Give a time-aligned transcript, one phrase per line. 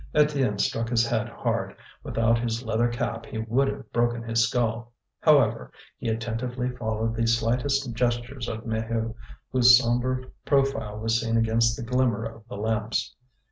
[0.15, 4.91] Étienne struck his head hard; without his leather cap he would have broken his skull.
[5.19, 9.13] However, he attentively followed the slightest gestures of Maheu,
[9.51, 13.13] whose sombre profile was seen against the glimmer of the lamps.